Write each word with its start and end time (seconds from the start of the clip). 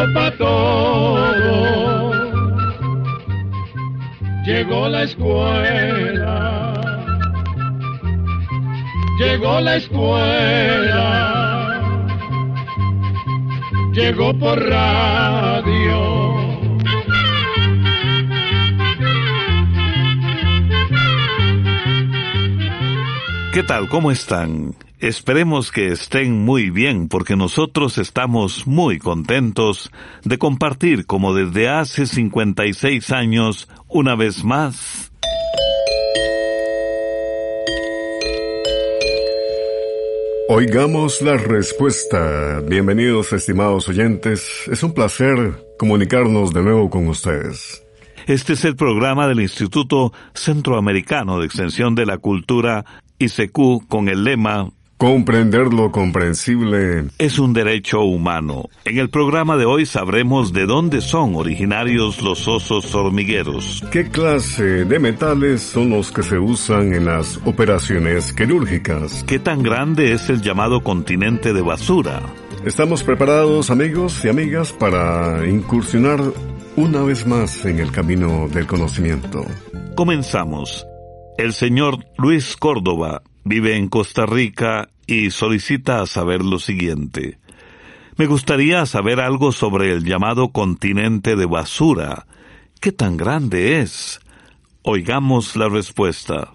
llegó 0.00 0.14
para 0.14 0.36
todo. 0.36 2.10
Llegó 4.44 4.88
la 4.88 5.02
escuela. 5.02 6.74
Llegó 9.18 9.60
la 9.60 9.76
escuela. 9.76 11.06
Llegó 13.92 14.38
por 14.38 14.58
radio. 14.58 16.20
¿Qué 23.52 23.64
tal? 23.64 23.88
¿Cómo 23.88 24.12
están? 24.12 24.74
Esperemos 25.00 25.72
que 25.72 25.88
estén 25.88 26.44
muy 26.44 26.68
bien 26.68 27.08
porque 27.08 27.34
nosotros 27.34 27.96
estamos 27.96 28.66
muy 28.66 28.98
contentos 28.98 29.90
de 30.24 30.36
compartir 30.36 31.06
como 31.06 31.32
desde 31.32 31.70
hace 31.70 32.04
56 32.04 33.10
años 33.10 33.66
una 33.88 34.14
vez 34.14 34.44
más. 34.44 35.10
Oigamos 40.50 41.22
la 41.22 41.38
respuesta. 41.38 42.60
Bienvenidos 42.68 43.32
estimados 43.32 43.88
oyentes. 43.88 44.68
Es 44.70 44.82
un 44.82 44.92
placer 44.92 45.64
comunicarnos 45.78 46.52
de 46.52 46.60
nuevo 46.60 46.90
con 46.90 47.08
ustedes. 47.08 47.82
Este 48.26 48.52
es 48.52 48.66
el 48.66 48.76
programa 48.76 49.26
del 49.28 49.40
Instituto 49.40 50.12
Centroamericano 50.34 51.38
de 51.38 51.46
Extensión 51.46 51.94
de 51.94 52.04
la 52.04 52.18
Cultura, 52.18 52.84
ICQ, 53.18 53.88
con 53.88 54.10
el 54.10 54.24
lema 54.24 54.70
Comprender 55.00 55.72
lo 55.72 55.90
comprensible 55.90 57.06
es 57.16 57.38
un 57.38 57.54
derecho 57.54 58.02
humano. 58.02 58.68
En 58.84 58.98
el 58.98 59.08
programa 59.08 59.56
de 59.56 59.64
hoy 59.64 59.86
sabremos 59.86 60.52
de 60.52 60.66
dónde 60.66 61.00
son 61.00 61.36
originarios 61.36 62.20
los 62.20 62.46
osos 62.46 62.94
hormigueros. 62.94 63.82
¿Qué 63.90 64.10
clase 64.10 64.84
de 64.84 64.98
metales 64.98 65.62
son 65.62 65.88
los 65.88 66.12
que 66.12 66.22
se 66.22 66.38
usan 66.38 66.92
en 66.92 67.06
las 67.06 67.40
operaciones 67.46 68.34
quirúrgicas? 68.34 69.24
¿Qué 69.24 69.38
tan 69.38 69.62
grande 69.62 70.12
es 70.12 70.28
el 70.28 70.42
llamado 70.42 70.82
continente 70.82 71.54
de 71.54 71.62
basura? 71.62 72.20
Estamos 72.66 73.02
preparados 73.02 73.70
amigos 73.70 74.22
y 74.26 74.28
amigas 74.28 74.70
para 74.70 75.48
incursionar 75.48 76.20
una 76.76 77.00
vez 77.04 77.26
más 77.26 77.64
en 77.64 77.78
el 77.78 77.90
camino 77.90 78.48
del 78.48 78.66
conocimiento. 78.66 79.46
Comenzamos. 79.96 80.86
El 81.38 81.54
señor 81.54 82.04
Luis 82.18 82.54
Córdoba 82.54 83.22
vive 83.44 83.76
en 83.76 83.88
Costa 83.88 84.26
Rica 84.26 84.88
y 85.06 85.30
solicita 85.30 86.06
saber 86.06 86.42
lo 86.42 86.58
siguiente. 86.58 87.38
Me 88.16 88.26
gustaría 88.26 88.84
saber 88.86 89.20
algo 89.20 89.52
sobre 89.52 89.92
el 89.92 90.04
llamado 90.04 90.50
continente 90.50 91.36
de 91.36 91.46
basura. 91.46 92.26
¿Qué 92.80 92.92
tan 92.92 93.16
grande 93.16 93.80
es? 93.80 94.20
Oigamos 94.82 95.56
la 95.56 95.68
respuesta. 95.68 96.52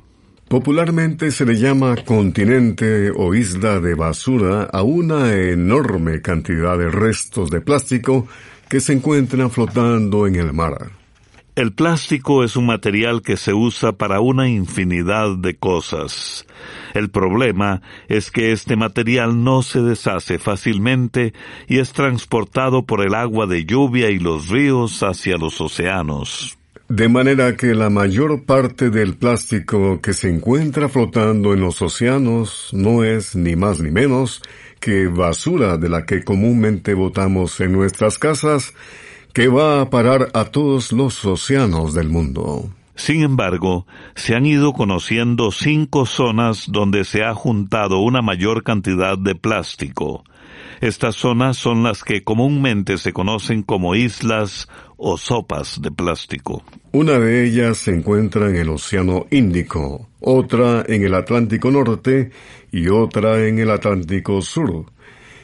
Popularmente 0.47 1.31
se 1.31 1.43
le 1.43 1.55
llama 1.55 1.95
continente 2.05 3.09
o 3.09 3.33
isla 3.33 3.79
de 3.79 3.95
basura 3.95 4.63
a 4.71 4.83
una 4.83 5.33
enorme 5.33 6.21
cantidad 6.21 6.77
de 6.77 6.91
restos 6.91 7.49
de 7.49 7.61
plástico 7.61 8.27
que 8.69 8.79
se 8.79 8.93
encuentran 8.93 9.49
flotando 9.49 10.27
en 10.27 10.35
el 10.35 10.53
mar. 10.53 10.91
El 11.55 11.71
plástico 11.71 12.43
es 12.43 12.57
un 12.57 12.65
material 12.65 13.21
que 13.21 13.37
se 13.37 13.53
usa 13.53 13.93
para 13.93 14.19
una 14.19 14.49
infinidad 14.49 15.37
de 15.37 15.55
cosas. 15.55 16.45
El 16.93 17.09
problema 17.09 17.81
es 18.09 18.29
que 18.29 18.51
este 18.51 18.75
material 18.75 19.41
no 19.41 19.61
se 19.61 19.81
deshace 19.81 20.37
fácilmente 20.37 21.33
y 21.69 21.79
es 21.79 21.93
transportado 21.93 22.85
por 22.85 23.05
el 23.05 23.15
agua 23.15 23.47
de 23.47 23.63
lluvia 23.63 24.09
y 24.09 24.19
los 24.19 24.49
ríos 24.49 25.01
hacia 25.01 25.37
los 25.37 25.61
océanos. 25.61 26.57
De 26.89 27.07
manera 27.07 27.55
que 27.55 27.73
la 27.73 27.89
mayor 27.89 28.43
parte 28.43 28.89
del 28.89 29.15
plástico 29.15 30.01
que 30.01 30.11
se 30.11 30.29
encuentra 30.29 30.89
flotando 30.89 31.53
en 31.53 31.61
los 31.61 31.81
océanos 31.81 32.69
no 32.73 33.05
es 33.05 33.33
ni 33.33 33.55
más 33.55 33.79
ni 33.79 33.91
menos 33.91 34.43
que 34.81 35.07
basura 35.07 35.77
de 35.77 35.87
la 35.87 36.05
que 36.05 36.23
comúnmente 36.23 36.93
botamos 36.93 37.61
en 37.61 37.71
nuestras 37.71 38.19
casas 38.19 38.73
que 39.35 39.49
va 39.49 39.81
a 39.81 39.89
parar 39.89 40.29
a 40.33 40.45
todos 40.45 40.93
los 40.93 41.25
océanos 41.25 41.93
del 41.93 42.07
mundo. 42.07 42.69
Sin 42.95 43.21
embargo, 43.21 43.85
se 44.15 44.33
han 44.33 44.45
ido 44.45 44.71
conociendo 44.71 45.51
cinco 45.51 46.05
zonas 46.05 46.67
donde 46.69 47.03
se 47.03 47.21
ha 47.25 47.33
juntado 47.33 47.99
una 47.99 48.21
mayor 48.21 48.63
cantidad 48.63 49.17
de 49.17 49.35
plástico. 49.35 50.23
Estas 50.79 51.17
zonas 51.17 51.57
son 51.57 51.83
las 51.83 52.05
que 52.05 52.23
comúnmente 52.23 52.97
se 52.97 53.11
conocen 53.11 53.61
como 53.61 53.93
islas 53.93 54.69
o 54.95 55.17
sopas 55.17 55.81
de 55.81 55.91
plástico. 55.91 56.63
Una 56.93 57.19
de 57.19 57.45
ellas 57.45 57.77
se 57.79 57.93
encuentra 57.93 58.49
en 58.49 58.55
el 58.55 58.69
Océano 58.69 59.25
Índico, 59.31 60.07
otra 60.21 60.85
en 60.87 61.03
el 61.03 61.13
Atlántico 61.13 61.71
Norte 61.71 62.31
y 62.71 62.87
otra 62.87 63.45
en 63.45 63.59
el 63.59 63.69
Atlántico 63.69 64.41
Sur. 64.41 64.85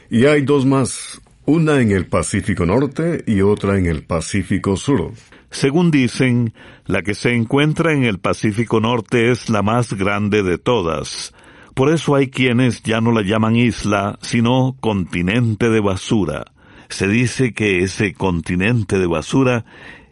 Y 0.08 0.24
hay 0.24 0.40
dos 0.40 0.64
más, 0.64 1.20
una 1.44 1.80
en 1.80 1.90
el 1.90 2.06
Pacífico 2.06 2.66
Norte 2.66 3.24
y 3.26 3.40
otra 3.40 3.76
en 3.78 3.86
el 3.86 4.04
Pacífico 4.04 4.76
Sur. 4.76 5.12
Según 5.50 5.90
dicen, 5.90 6.54
la 6.86 7.02
que 7.02 7.14
se 7.14 7.34
encuentra 7.34 7.92
en 7.92 8.04
el 8.04 8.18
Pacífico 8.18 8.80
Norte 8.80 9.30
es 9.30 9.50
la 9.50 9.62
más 9.62 9.92
grande 9.92 10.42
de 10.42 10.58
todas. 10.58 11.34
Por 11.74 11.92
eso 11.92 12.14
hay 12.14 12.30
quienes 12.30 12.82
ya 12.82 13.00
no 13.00 13.12
la 13.12 13.22
llaman 13.22 13.56
isla, 13.56 14.18
sino 14.22 14.76
continente 14.80 15.68
de 15.68 15.80
basura. 15.80 16.44
Se 16.88 17.08
dice 17.08 17.52
que 17.54 17.82
ese 17.82 18.14
continente 18.14 18.98
de 18.98 19.06
basura 19.06 19.64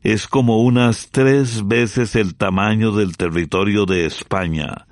es 0.03 0.27
como 0.27 0.63
unas 0.63 1.11
tres 1.11 1.67
veces 1.67 2.17
el 2.17 2.35
tamaño 2.35 2.93
del 2.93 3.17
territorio 3.17 3.87
de 3.87 4.07
España 4.07 4.87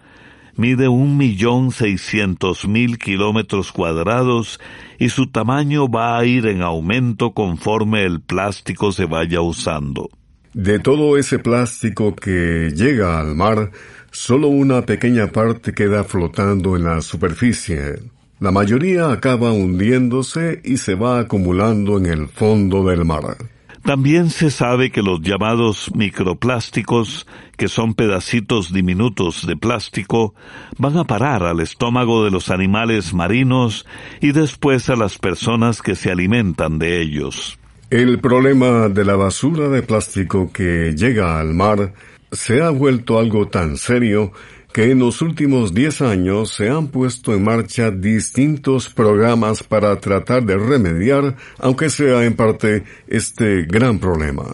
mide 0.58 0.88
un 0.88 1.16
millón 1.16 1.70
seiscientos 1.70 2.66
mil 2.66 2.98
kilómetros 2.98 3.72
cuadrados 3.72 4.60
y 4.98 5.08
su 5.08 5.28
tamaño 5.28 5.88
va 5.88 6.19
a 6.19 6.24
ir 6.24 6.46
en 6.46 6.62
aumento 6.62 7.32
conforme 7.32 8.04
el 8.04 8.20
plástico 8.20 8.92
se 8.92 9.06
vaya 9.06 9.41
usando. 9.41 10.10
De 10.52 10.80
todo 10.80 11.16
ese 11.16 11.38
plástico 11.38 12.16
que 12.16 12.72
llega 12.74 13.20
al 13.20 13.36
mar, 13.36 13.70
solo 14.10 14.48
una 14.48 14.82
pequeña 14.82 15.28
parte 15.28 15.72
queda 15.72 16.02
flotando 16.02 16.76
en 16.76 16.84
la 16.84 17.00
superficie. 17.00 18.00
La 18.41 18.50
mayoría 18.50 19.12
acaba 19.12 19.52
hundiéndose 19.52 20.60
y 20.64 20.78
se 20.78 20.97
va 20.97 21.20
acumulando 21.20 21.98
en 21.98 22.06
el 22.06 22.28
fondo 22.28 22.84
del 22.84 23.04
mar. 23.04 23.36
También 23.88 24.28
se 24.28 24.50
sabe 24.50 24.91
que 24.91 25.00
los 25.00 25.22
llamados 25.22 25.91
microplásticos, 25.94 27.26
que 27.56 27.69
son 27.69 27.94
pedacitos 27.94 28.71
diminutos 28.71 29.47
de 29.47 29.56
plástico, 29.56 30.34
van 30.76 30.99
a 30.99 31.04
parar 31.04 31.43
al 31.43 31.60
estómago 31.60 32.22
de 32.22 32.31
los 32.31 32.50
animales 32.50 33.15
marinos 33.15 33.87
y 34.21 34.32
después 34.32 34.91
a 34.91 34.94
las 34.94 35.16
personas 35.16 35.81
que 35.81 35.94
se 35.94 36.10
alimentan 36.10 36.78
de 36.78 37.00
ellos. 37.00 37.59
El 37.88 38.19
problema 38.19 38.91
de 38.91 39.06
la 39.06 39.16
basura 39.16 39.71
de 39.71 39.81
plástico 39.81 40.53
que 40.53 40.93
llega 40.94 41.41
al 41.41 41.54
mar 41.54 41.94
se 42.31 42.60
ha 42.60 42.69
vuelto 42.69 43.19
algo 43.19 43.48
tan 43.48 43.78
serio 43.78 44.32
que 44.72 44.90
en 44.90 44.98
los 44.98 45.22
últimos 45.22 45.74
10 45.74 46.02
años 46.02 46.52
se 46.52 46.68
han 46.68 46.88
puesto 46.88 47.34
en 47.34 47.44
marcha 47.44 47.90
distintos 47.90 48.88
programas 48.88 49.62
para 49.62 49.98
tratar 49.98 50.44
de 50.44 50.56
remediar, 50.58 51.36
aunque 51.58 51.90
sea 51.90 52.24
en 52.24 52.36
parte, 52.36 52.84
este 53.06 53.62
gran 53.62 53.98
problema. 53.98 54.44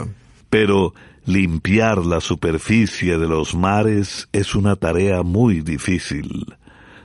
Pero 0.50 0.94
limpiar 1.26 1.98
la 2.04 2.20
superficie 2.20 3.18
de 3.18 3.26
los 3.26 3.54
mares 3.54 4.28
es 4.32 4.54
una 4.54 4.76
tarea 4.76 5.22
muy 5.22 5.60
difícil. 5.60 6.54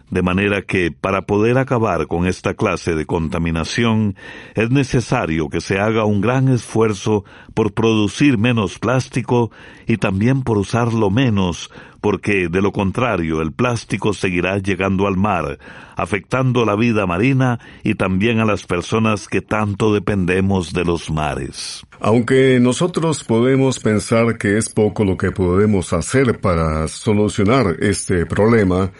De 0.09 0.23
manera 0.23 0.63
que, 0.63 0.91
para 0.91 1.23
poder 1.23 1.57
acabar 1.57 2.07
con 2.07 2.25
esta 2.25 2.55
clase 2.55 2.95
de 2.95 3.05
contaminación, 3.05 4.15
es 4.55 4.71
necesario 4.71 5.49
que 5.49 5.61
se 5.61 5.79
haga 5.79 6.03
un 6.05 6.19
gran 6.19 6.47
esfuerzo 6.47 7.25
por 7.53 7.73
producir 7.73 8.37
menos 8.37 8.79
plástico 8.79 9.51
y 9.85 9.97
también 9.97 10.41
por 10.41 10.57
usarlo 10.57 11.11
menos, 11.11 11.69
porque 12.01 12.47
de 12.49 12.61
lo 12.61 12.71
contrario 12.71 13.41
el 13.41 13.51
plástico 13.51 14.13
seguirá 14.13 14.57
llegando 14.57 15.05
al 15.05 15.15
mar, 15.15 15.59
afectando 15.95 16.65
la 16.65 16.75
vida 16.75 17.05
marina 17.05 17.59
y 17.83 17.95
también 17.95 18.39
a 18.39 18.45
las 18.45 18.65
personas 18.65 19.27
que 19.27 19.41
tanto 19.41 19.93
dependemos 19.93 20.73
de 20.73 20.85
los 20.85 21.11
mares. 21.11 21.85
Aunque 21.99 22.59
nosotros 22.59 23.23
podemos 23.23 23.79
pensar 23.79 24.37
que 24.37 24.57
es 24.57 24.69
poco 24.69 25.03
lo 25.03 25.17
que 25.17 25.31
podemos 25.31 25.93
hacer 25.93 26.39
para 26.39 26.87
solucionar 26.87 27.75
este 27.79 28.25
problema, 28.25 28.91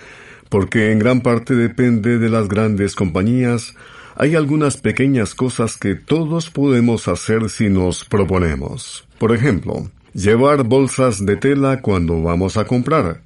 porque 0.50 0.92
en 0.92 1.00
gran 1.00 1.22
parte 1.22 1.56
depende 1.56 2.18
de 2.18 2.30
las 2.30 2.48
grandes 2.50 2.96
compañías, 2.96 3.76
hay 4.16 4.36
algunas 4.36 4.78
pequeñas 4.78 5.34
cosas 5.34 5.78
que 5.78 5.96
todos 5.96 6.50
podemos 6.50 7.08
hacer 7.08 7.50
si 7.50 7.70
nos 7.70 8.04
proponemos. 8.04 9.08
Por 9.18 9.34
ejemplo, 9.34 9.90
llevar 10.14 10.64
bolsas 10.64 11.26
de 11.26 11.38
tela 11.38 11.82
cuando 11.82 12.22
vamos 12.22 12.58
a 12.58 12.66
comprar, 12.66 13.22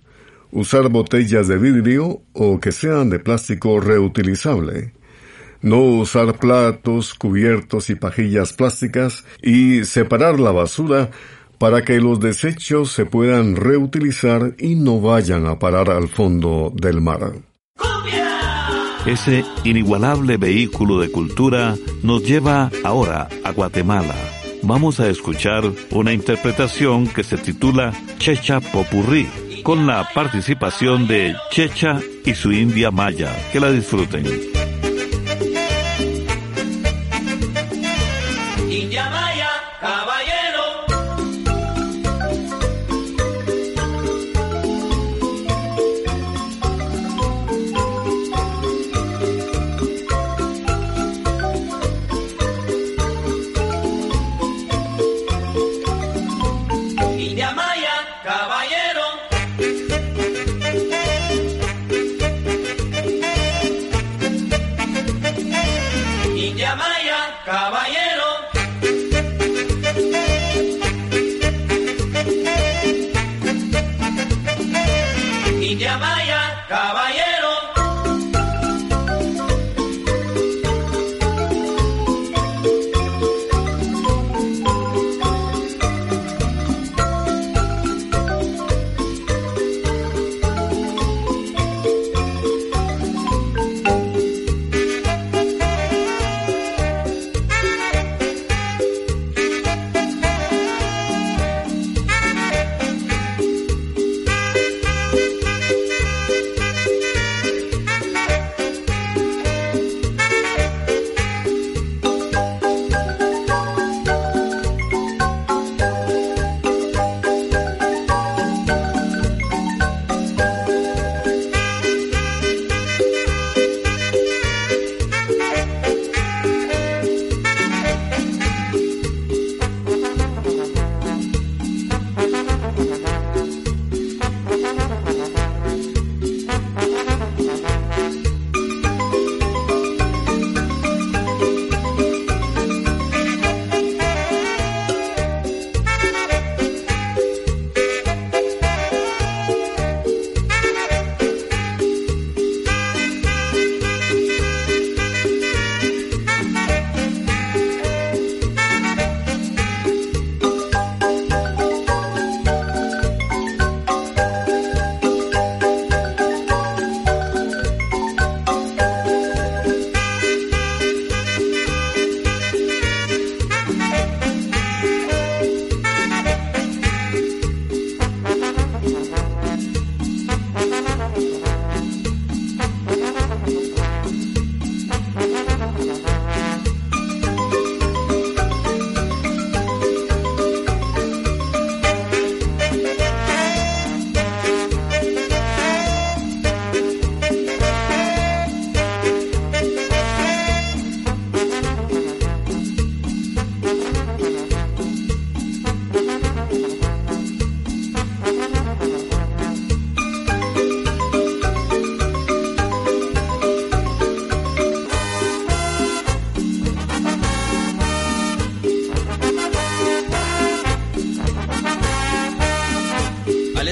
usar 0.51 0.89
botellas 0.89 1.47
de 1.47 1.57
vidrio 1.57 2.21
o 2.33 2.59
que 2.59 2.71
sean 2.71 3.09
de 3.09 3.19
plástico 3.19 3.79
reutilizable, 3.79 4.93
no 5.61 5.81
usar 5.81 6.37
platos, 6.37 7.13
cubiertos 7.13 7.89
y 7.89 7.95
pajillas 7.95 8.53
plásticas 8.53 9.23
y 9.41 9.85
separar 9.85 10.39
la 10.39 10.51
basura 10.51 11.09
para 11.63 11.81
que 11.81 12.01
los 12.01 12.19
desechos 12.19 12.91
se 12.91 13.05
puedan 13.05 13.55
reutilizar 13.55 14.53
y 14.59 14.75
no 14.75 14.99
vayan 14.99 15.45
a 15.45 15.59
parar 15.59 15.89
al 15.89 16.09
fondo 16.09 16.73
del 16.75 16.99
mar. 16.99 17.35
Ese 19.05 19.45
inigualable 19.63 20.35
vehículo 20.35 20.99
de 20.99 21.09
cultura 21.09 21.75
nos 22.01 22.21
lleva 22.21 22.69
ahora 22.83 23.29
a 23.45 23.51
Guatemala. 23.53 24.13
Vamos 24.61 24.99
a 24.99 25.07
escuchar 25.07 25.63
una 25.91 26.11
interpretación 26.11 27.07
que 27.07 27.23
se 27.23 27.37
titula 27.37 27.93
Checha 28.17 28.59
Popurrí, 28.59 29.29
con 29.63 29.87
la 29.87 30.05
participación 30.13 31.07
de 31.07 31.33
Checha 31.49 31.97
y 32.25 32.33
su 32.33 32.51
India 32.51 32.91
Maya. 32.91 33.33
Que 33.53 33.61
la 33.61 33.71
disfruten. 33.71 34.25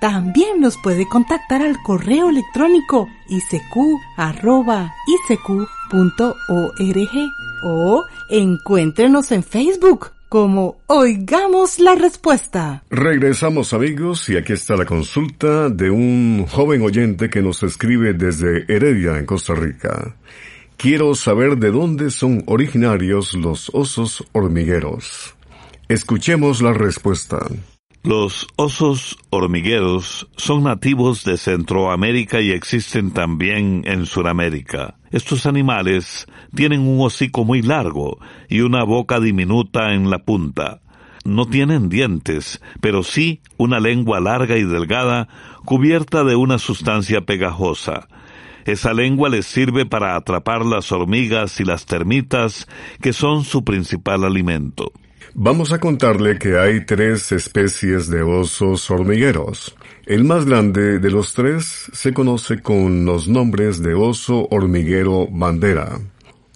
También 0.00 0.60
nos 0.60 0.78
puede 0.78 1.06
contactar 1.06 1.60
al 1.60 1.76
correo 1.82 2.30
electrónico 2.30 3.08
isq.org 3.28 4.00
o 7.62 8.04
encuéntrenos 8.30 9.30
en 9.32 9.42
Facebook 9.42 10.12
como 10.30 10.78
Oigamos 10.86 11.80
la 11.80 11.96
Respuesta. 11.96 12.84
Regresamos 12.88 13.74
amigos 13.74 14.28
y 14.30 14.36
aquí 14.36 14.54
está 14.54 14.76
la 14.76 14.86
consulta 14.86 15.68
de 15.68 15.90
un 15.90 16.46
joven 16.46 16.82
oyente 16.82 17.28
que 17.28 17.42
nos 17.42 17.62
escribe 17.62 18.14
desde 18.14 18.64
Heredia 18.72 19.18
en 19.18 19.26
Costa 19.26 19.54
Rica. 19.54 20.16
Quiero 20.76 21.14
saber 21.14 21.58
de 21.58 21.72
dónde 21.72 22.10
son 22.10 22.42
originarios 22.46 23.34
los 23.34 23.70
osos 23.74 24.24
hormigueros. 24.32 25.34
Escuchemos 25.88 26.62
la 26.62 26.72
respuesta. 26.72 27.46
Los 28.02 28.46
osos 28.56 29.18
hormigueros 29.28 30.26
son 30.34 30.62
nativos 30.62 31.22
de 31.22 31.36
Centroamérica 31.36 32.40
y 32.40 32.50
existen 32.50 33.10
también 33.10 33.82
en 33.84 34.06
Sudamérica. 34.06 34.94
Estos 35.10 35.44
animales 35.44 36.26
tienen 36.54 36.80
un 36.80 37.04
hocico 37.04 37.44
muy 37.44 37.60
largo 37.60 38.18
y 38.48 38.62
una 38.62 38.84
boca 38.84 39.20
diminuta 39.20 39.92
en 39.92 40.08
la 40.08 40.20
punta. 40.20 40.80
No 41.26 41.44
tienen 41.44 41.90
dientes, 41.90 42.62
pero 42.80 43.02
sí 43.02 43.42
una 43.58 43.80
lengua 43.80 44.18
larga 44.18 44.56
y 44.56 44.64
delgada 44.64 45.28
cubierta 45.66 46.24
de 46.24 46.36
una 46.36 46.58
sustancia 46.58 47.20
pegajosa. 47.20 48.08
Esa 48.64 48.94
lengua 48.94 49.28
les 49.28 49.44
sirve 49.44 49.84
para 49.84 50.16
atrapar 50.16 50.64
las 50.64 50.90
hormigas 50.90 51.60
y 51.60 51.64
las 51.64 51.84
termitas, 51.84 52.66
que 53.02 53.12
son 53.12 53.44
su 53.44 53.62
principal 53.62 54.24
alimento. 54.24 54.90
Vamos 55.34 55.72
a 55.72 55.78
contarle 55.78 56.38
que 56.38 56.58
hay 56.58 56.84
tres 56.84 57.30
especies 57.30 58.10
de 58.10 58.22
osos 58.22 58.90
hormigueros. 58.90 59.76
El 60.04 60.24
más 60.24 60.44
grande 60.44 60.98
de 60.98 61.10
los 61.10 61.34
tres 61.34 61.84
se 61.92 62.12
conoce 62.12 62.60
con 62.60 63.04
los 63.04 63.28
nombres 63.28 63.80
de 63.80 63.94
oso 63.94 64.48
hormiguero 64.50 65.28
bandera, 65.30 66.00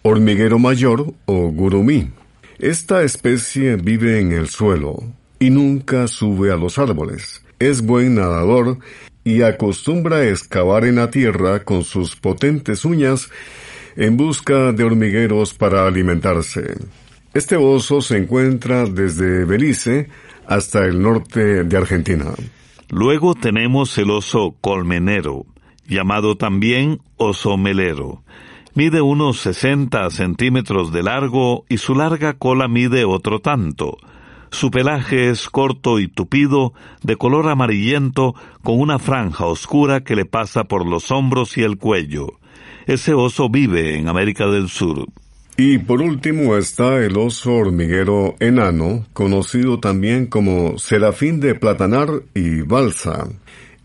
hormiguero 0.02 0.58
mayor 0.58 1.14
o 1.24 1.48
gurumí. 1.50 2.10
Esta 2.58 3.04
especie 3.04 3.76
vive 3.76 4.18
en 4.18 4.32
el 4.32 4.48
suelo 4.48 5.04
y 5.38 5.50
nunca 5.50 6.08
sube 6.08 6.50
a 6.50 6.56
los 6.56 6.76
árboles. 6.76 7.44
Es 7.60 7.80
buen 7.80 8.16
nadador 8.16 8.78
y 9.22 9.42
acostumbra 9.42 10.26
excavar 10.26 10.84
en 10.84 10.96
la 10.96 11.10
tierra 11.10 11.62
con 11.62 11.84
sus 11.84 12.16
potentes 12.16 12.84
uñas 12.84 13.30
en 13.96 14.16
busca 14.16 14.72
de 14.72 14.82
hormigueros 14.82 15.54
para 15.54 15.86
alimentarse. 15.86 16.74
Este 17.34 17.56
oso 17.56 18.00
se 18.00 18.16
encuentra 18.16 18.86
desde 18.86 19.44
Belice 19.44 20.08
hasta 20.46 20.84
el 20.86 21.02
norte 21.02 21.64
de 21.64 21.76
Argentina. 21.76 22.26
Luego 22.90 23.34
tenemos 23.34 23.98
el 23.98 24.10
oso 24.10 24.54
colmenero, 24.60 25.44
llamado 25.88 26.36
también 26.36 27.00
oso 27.16 27.56
melero. 27.56 28.22
Mide 28.74 29.00
unos 29.00 29.38
60 29.38 30.10
centímetros 30.10 30.92
de 30.92 31.02
largo 31.02 31.64
y 31.68 31.78
su 31.78 31.96
larga 31.96 32.34
cola 32.34 32.68
mide 32.68 33.04
otro 33.04 33.40
tanto. 33.40 33.96
Su 34.52 34.70
pelaje 34.70 35.30
es 35.30 35.48
corto 35.48 35.98
y 35.98 36.06
tupido, 36.06 36.72
de 37.02 37.16
color 37.16 37.48
amarillento, 37.48 38.36
con 38.62 38.78
una 38.78 39.00
franja 39.00 39.46
oscura 39.46 40.04
que 40.04 40.14
le 40.14 40.24
pasa 40.24 40.64
por 40.64 40.86
los 40.86 41.10
hombros 41.10 41.58
y 41.58 41.64
el 41.64 41.78
cuello. 41.78 42.28
Ese 42.86 43.12
oso 43.12 43.48
vive 43.48 43.98
en 43.98 44.08
América 44.08 44.46
del 44.46 44.68
Sur. 44.68 45.08
Y 45.56 45.78
por 45.78 46.02
último 46.02 46.56
está 46.56 47.04
el 47.04 47.16
oso 47.16 47.54
hormiguero 47.54 48.34
enano, 48.40 49.06
conocido 49.12 49.78
también 49.78 50.26
como 50.26 50.78
serafín 50.78 51.38
de 51.38 51.54
platanar 51.54 52.08
y 52.34 52.62
balsa. 52.62 53.28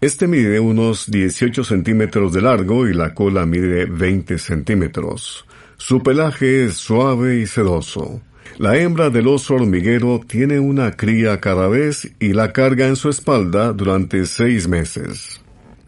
Este 0.02 0.28
mide 0.28 0.60
unos 0.60 1.12
18 1.12 1.64
centímetros 1.64 2.34
de 2.34 2.42
largo 2.42 2.88
y 2.88 2.94
la 2.94 3.14
cola 3.14 3.46
mide 3.46 3.86
20 3.86 4.40
centímetros. 4.40 5.46
Su 5.78 6.02
pelaje 6.02 6.66
es 6.66 6.74
suave 6.76 7.38
y 7.38 7.46
sedoso. 7.46 8.20
La 8.58 8.76
hembra 8.78 9.12
del 9.12 9.28
oso 9.28 9.54
hormiguero 9.54 10.22
tiene 10.26 10.60
una 10.60 10.94
cría 10.94 11.40
cada 11.40 11.68
vez 11.68 12.12
y 12.20 12.34
la 12.34 12.52
carga 12.52 12.88
en 12.88 12.96
su 12.96 13.10
espalda 13.10 13.74
durante 13.74 14.26
seis 14.26 14.68
meses. 14.68 15.40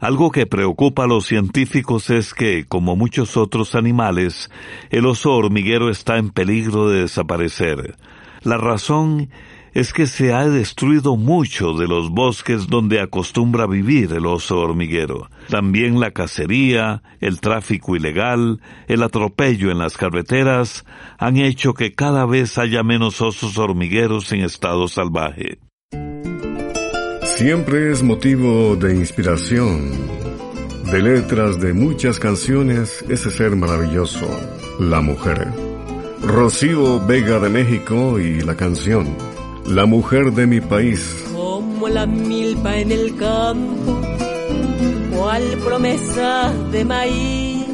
Algo 0.02 0.32
que 0.32 0.48
preocupa 0.48 1.04
a 1.04 1.08
los 1.08 1.28
científicos 1.28 2.10
es 2.10 2.34
que, 2.34 2.66
como 2.66 2.96
muchos 2.96 3.38
otros 3.38 3.76
animales, 3.76 4.50
el 4.90 5.06
oso 5.06 5.32
hormiguero 5.32 5.92
está 5.92 6.18
en 6.18 6.32
peligro 6.32 6.90
de 6.90 7.02
desaparecer. 7.02 7.96
La 8.42 8.58
razón 8.58 9.30
es 9.76 9.94
que 9.94 10.08
se 10.08 10.34
ha 10.34 10.50
destruido 10.50 11.18
mucho 11.18 11.74
de 11.74 11.88
los 11.88 12.10
bosques 12.10 12.66
donde 12.66 13.00
acostumbra 13.00 13.68
vivir 13.68 14.12
el 14.14 14.26
oso 14.26 14.58
hormiguero. 14.58 15.30
También 15.50 16.00
la 16.00 16.10
cacería, 16.10 17.04
el 17.20 17.40
tráfico 17.40 17.96
ilegal, 17.96 18.60
el 18.88 19.04
atropello 19.04 19.70
en 19.70 19.78
las 19.78 19.98
carreteras 19.98 20.84
han 21.20 21.38
hecho 21.38 21.76
que 21.76 21.94
cada 21.94 22.26
vez 22.26 22.58
haya 22.58 22.82
menos 22.82 23.22
osos 23.22 23.56
hormigueros 23.60 24.32
en 24.32 24.42
estado 24.42 24.88
salvaje. 24.88 25.60
Siempre 27.42 27.92
es 27.92 28.04
motivo 28.04 28.76
de 28.76 28.94
inspiración. 28.94 29.90
De 30.92 31.02
letras 31.02 31.60
de 31.60 31.74
muchas 31.74 32.20
canciones, 32.20 33.04
ese 33.10 33.32
ser 33.32 33.56
maravilloso, 33.56 34.28
la 34.80 35.02
mujer. 35.02 35.48
Rocío 36.22 37.04
Vega 37.04 37.40
de 37.40 37.50
México 37.50 38.20
y 38.20 38.42
la 38.42 38.54
canción, 38.56 39.18
La 39.66 39.88
mujer 39.88 40.34
de 40.34 40.46
mi 40.46 40.62
país. 40.62 41.26
Como 41.34 41.90
la 41.90 42.06
milpa 42.06 42.78
en 42.78 42.92
el 42.92 43.18
campo, 43.18 44.00
cual 45.12 45.44
promesa 45.66 46.54
de 46.72 46.86
maíz, 46.86 47.66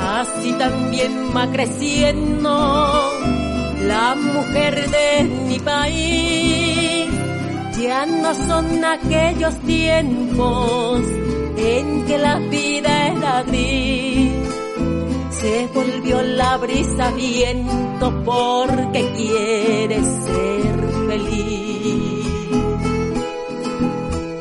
así 0.00 0.54
también 0.54 1.12
va 1.36 1.46
creciendo 1.52 2.48
la 3.86 4.14
mujer 4.14 4.88
de 4.88 5.24
mi 5.46 5.58
país 5.58 6.99
ya 7.82 8.04
no 8.04 8.34
son 8.34 8.84
aquellos 8.84 9.58
tiempos 9.60 11.00
en 11.56 12.04
que 12.06 12.18
la 12.18 12.38
vida 12.38 13.08
era 13.08 13.42
gris. 13.42 14.32
Se 15.30 15.66
volvió 15.74 16.22
la 16.22 16.58
brisa 16.58 17.10
viento 17.12 18.22
porque 18.24 19.10
quiere 19.16 20.04
ser 20.04 20.72
feliz. 21.08 22.26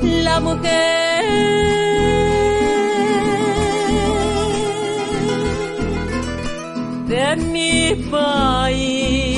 La 0.01 0.39
mujer 0.41 0.89
de 7.07 7.35
mi 7.53 7.95
país 8.11 9.28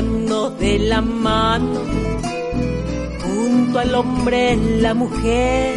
de 0.00 0.78
la 0.78 1.02
mano 1.02 1.80
junto 3.22 3.78
al 3.78 3.94
hombre 3.94 4.56
la 4.56 4.94
mujer 4.94 5.74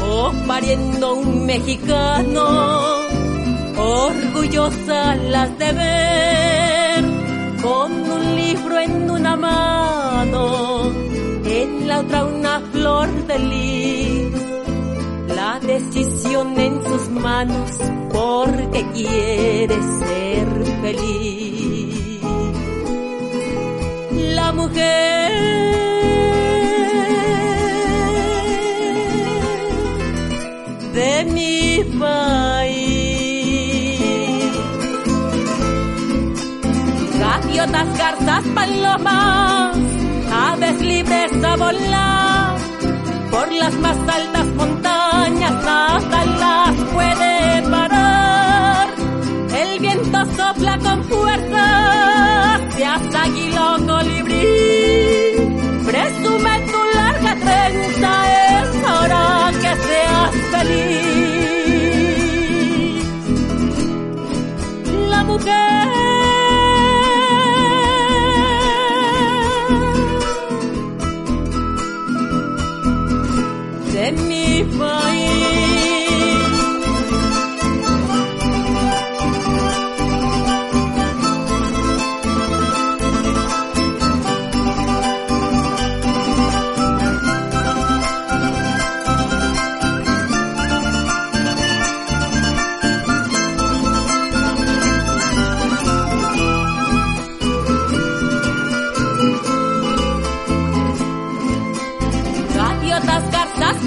o 0.00 0.32
pariendo 0.46 1.14
un 1.16 1.46
mexicano 1.46 2.44
orgullosas 3.76 5.18
las 5.18 5.58
de 5.58 5.72
ver 5.72 7.04
con 7.60 7.90
un 7.92 8.36
libro 8.36 8.78
en 8.78 9.10
una 9.10 9.34
mano 9.34 10.92
en 11.44 11.88
la 11.88 12.00
otra 12.00 12.24
una 12.24 12.60
flor 12.70 13.08
de 13.26 13.38
lis 13.40 14.32
la 15.34 15.58
decisión 15.58 16.56
en 16.60 16.84
sus 16.84 17.08
manos 17.08 17.70
porque 18.12 18.86
quiere 18.94 19.74
ser 19.74 20.46
feliz 20.82 21.55
la 24.16 24.52
mujer 24.52 25.32
de 30.94 31.24
mi 31.34 31.84
país. 31.98 32.96
Gaviotas, 37.18 37.98
garzas, 37.98 38.44
palomas, 38.54 39.76
aves 40.32 40.80
libres 40.80 41.32
a 41.44 41.56
volar 41.56 42.56
por 43.30 43.52
las 43.52 43.74
más 43.74 43.96
altas 44.18 44.46
montañas, 44.60 45.54
nada 45.64 46.24
las 46.24 46.74
puede 46.94 47.15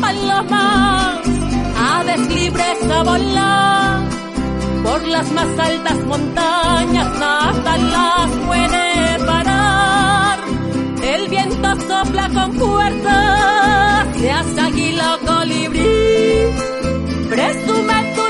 paloma, 0.01 1.21
aves 1.77 2.21
libres 2.29 2.79
a 2.91 3.03
volar, 3.03 4.01
por 4.83 5.07
las 5.07 5.31
más 5.31 5.59
altas 5.59 5.99
montañas 6.05 7.19
nada 7.19 7.77
las 7.77 8.29
puede 8.47 9.25
parar. 9.25 10.39
El 11.03 11.27
viento 11.29 11.69
sopla 11.87 12.29
con 12.29 12.53
fuerza, 12.53 14.05
seas 14.19 14.57
águila 14.57 15.15
o 15.15 15.19
colibrí, 15.25 16.47
presume 17.29 18.13
tu 18.15 18.28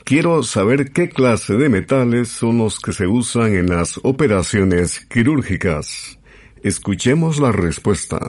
Quiero 0.04 0.44
saber 0.44 0.92
qué 0.92 1.08
clase 1.08 1.54
de 1.54 1.70
metales 1.70 2.28
son 2.28 2.58
los 2.58 2.80
que 2.80 2.92
se 2.92 3.08
usan 3.08 3.54
en 3.54 3.70
las 3.70 3.98
operaciones 4.04 5.06
quirúrgicas. 5.06 6.20
Escuchemos 6.62 7.40
la 7.40 7.54
respuesta. 7.54 8.20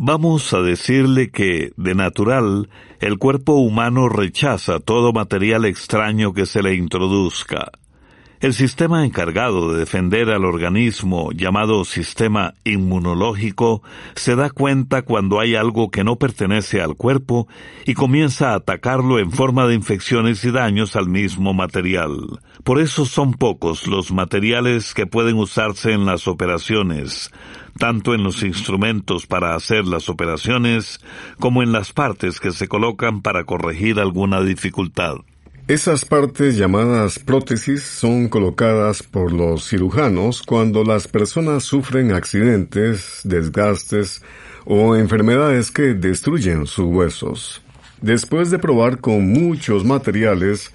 Vamos 0.00 0.54
a 0.54 0.60
decirle 0.60 1.32
que, 1.32 1.72
de 1.76 1.96
natural, 1.96 2.68
el 3.00 3.18
cuerpo 3.18 3.54
humano 3.54 4.08
rechaza 4.08 4.78
todo 4.78 5.12
material 5.12 5.64
extraño 5.64 6.32
que 6.32 6.46
se 6.46 6.62
le 6.62 6.76
introduzca. 6.76 7.72
El 8.40 8.54
sistema 8.54 9.04
encargado 9.04 9.72
de 9.72 9.80
defender 9.80 10.30
al 10.30 10.44
organismo, 10.44 11.32
llamado 11.32 11.84
sistema 11.84 12.54
inmunológico, 12.62 13.82
se 14.14 14.36
da 14.36 14.50
cuenta 14.50 15.02
cuando 15.02 15.40
hay 15.40 15.56
algo 15.56 15.90
que 15.90 16.04
no 16.04 16.14
pertenece 16.14 16.80
al 16.80 16.94
cuerpo 16.94 17.48
y 17.84 17.94
comienza 17.94 18.52
a 18.52 18.54
atacarlo 18.54 19.18
en 19.18 19.32
forma 19.32 19.66
de 19.66 19.74
infecciones 19.74 20.44
y 20.44 20.52
daños 20.52 20.94
al 20.94 21.08
mismo 21.08 21.52
material. 21.54 22.38
Por 22.62 22.80
eso 22.80 23.04
son 23.04 23.32
pocos 23.32 23.88
los 23.88 24.12
materiales 24.12 24.94
que 24.94 25.06
pueden 25.06 25.34
usarse 25.38 25.90
en 25.90 26.06
las 26.06 26.28
operaciones, 26.28 27.32
tanto 27.78 28.14
en 28.14 28.22
los 28.22 28.42
instrumentos 28.42 29.26
para 29.26 29.54
hacer 29.54 29.86
las 29.86 30.10
operaciones 30.10 31.00
como 31.40 31.62
en 31.62 31.72
las 31.72 31.92
partes 31.92 32.40
que 32.40 32.50
se 32.50 32.68
colocan 32.68 33.22
para 33.22 33.44
corregir 33.44 33.98
alguna 33.98 34.42
dificultad. 34.42 35.14
Esas 35.68 36.04
partes 36.06 36.56
llamadas 36.56 37.18
prótesis 37.18 37.82
son 37.82 38.28
colocadas 38.28 39.02
por 39.02 39.32
los 39.32 39.68
cirujanos 39.68 40.42
cuando 40.42 40.82
las 40.82 41.08
personas 41.08 41.62
sufren 41.64 42.12
accidentes, 42.12 43.20
desgastes 43.24 44.22
o 44.64 44.96
enfermedades 44.96 45.70
que 45.70 45.94
destruyen 45.94 46.66
sus 46.66 46.86
huesos. 46.86 47.62
Después 48.00 48.50
de 48.50 48.58
probar 48.58 49.00
con 49.00 49.30
muchos 49.30 49.84
materiales, 49.84 50.72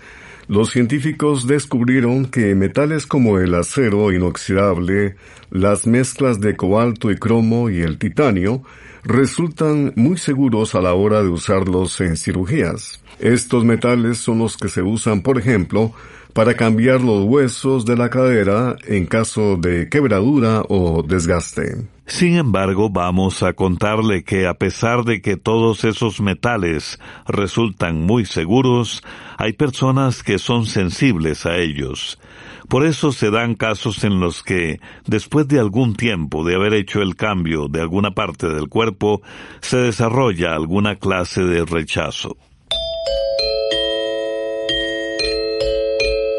los 0.54 0.70
científicos 0.70 1.48
descubrieron 1.48 2.28
que 2.28 2.54
metales 2.54 3.08
como 3.08 3.40
el 3.40 3.56
acero 3.56 4.12
inoxidable, 4.12 5.16
las 5.50 5.88
mezclas 5.88 6.40
de 6.42 6.56
cobalto 6.56 7.10
y 7.10 7.18
cromo 7.18 7.72
y 7.72 7.82
el 7.82 7.98
titanio 7.98 8.62
resultan 9.04 9.94
muy 9.96 10.20
seguros 10.20 10.76
a 10.76 10.82
la 10.82 10.94
hora 10.94 11.24
de 11.24 11.30
usarlos 11.30 12.00
en 12.02 12.18
cirugías. 12.18 13.04
Estos 13.18 13.66
metales 13.66 14.20
son 14.20 14.38
los 14.38 14.56
que 14.56 14.70
se 14.70 14.84
usan, 14.84 15.24
por 15.24 15.40
ejemplo, 15.40 15.92
para 16.34 16.56
cambiar 16.56 17.02
los 17.02 17.26
huesos 17.26 17.86
de 17.86 17.96
la 17.96 18.10
cadera 18.10 18.76
en 18.88 19.06
caso 19.06 19.56
de 19.58 19.88
quebradura 19.90 20.64
o 20.68 21.04
desgaste. 21.04 21.88
Sin 22.06 22.36
embargo, 22.36 22.90
vamos 22.90 23.44
a 23.44 23.54
contarle 23.54 24.24
que 24.24 24.46
a 24.46 24.56
pesar 24.56 25.06
de 25.06 25.22
que 25.22 25.38
todos 25.38 25.86
esos 25.86 26.20
metales 26.20 27.00
resultan 27.26 28.02
muy 28.02 28.26
seguros, 28.26 29.02
hay 29.38 29.54
personas 29.54 30.22
que 30.22 30.38
son 30.38 30.66
sensibles 30.66 31.46
a 31.46 31.58
ellos. 31.58 32.20
Por 32.68 32.86
eso 32.86 33.12
se 33.12 33.30
dan 33.30 33.56
casos 33.56 34.04
en 34.04 34.20
los 34.20 34.44
que, 34.44 34.80
después 35.06 35.48
de 35.48 35.60
algún 35.60 35.96
tiempo 35.96 36.44
de 36.44 36.56
haber 36.56 36.74
hecho 36.74 37.02
el 37.02 37.16
cambio 37.16 37.68
de 37.68 37.82
alguna 37.82 38.12
parte 38.12 38.48
del 38.50 38.68
cuerpo, 38.68 39.22
se 39.62 39.78
desarrolla 39.78 40.56
alguna 40.56 40.98
clase 40.98 41.44
de 41.44 41.64
rechazo. 41.66 42.38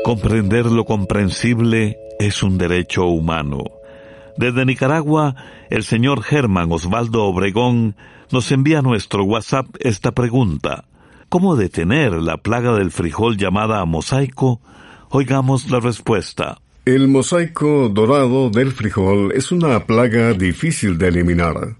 Comprender 0.04 0.66
lo 0.66 0.84
comprensible 0.84 1.96
es 2.18 2.42
un 2.42 2.58
derecho 2.58 3.06
humano. 3.06 3.64
Desde 4.36 4.66
Nicaragua, 4.66 5.34
el 5.70 5.82
señor 5.82 6.22
Germán 6.22 6.70
Osvaldo 6.70 7.24
Obregón 7.24 7.96
nos 8.30 8.52
envía 8.52 8.80
a 8.80 8.82
nuestro 8.82 9.24
WhatsApp 9.24 9.66
esta 9.80 10.12
pregunta. 10.12 10.84
¿Cómo 11.30 11.56
detener 11.56 12.12
la 12.12 12.36
plaga 12.36 12.74
del 12.74 12.90
frijol 12.90 13.38
llamada 13.38 13.82
mosaico? 13.86 14.60
Oigamos 15.08 15.70
la 15.70 15.80
respuesta. 15.80 16.58
El 16.84 17.08
mosaico 17.08 17.88
dorado 17.88 18.50
del 18.50 18.72
frijol 18.72 19.32
es 19.32 19.52
una 19.52 19.86
plaga 19.86 20.34
difícil 20.34 20.98
de 20.98 21.08
eliminar. 21.08 21.76